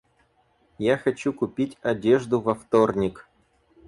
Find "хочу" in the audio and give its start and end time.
0.97-1.31